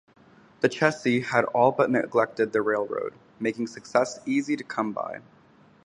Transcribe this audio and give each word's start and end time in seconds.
The 0.61 0.67
Chessie 0.67 1.21
had 1.25 1.45
all 1.45 1.71
but 1.71 1.91
neglected 1.91 2.51
the 2.53 2.63
railroad, 2.63 3.13
making 3.39 3.67
success 3.67 4.19
easy 4.25 4.55
to 4.55 4.63
come 4.63 4.93
by. 4.93 5.19